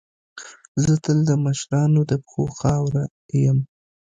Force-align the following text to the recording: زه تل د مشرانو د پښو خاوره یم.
زه 0.83 0.93
تل 1.03 1.17
د 1.29 1.31
مشرانو 1.45 2.01
د 2.09 2.11
پښو 2.23 2.43
خاوره 2.59 3.03
یم. 3.43 3.59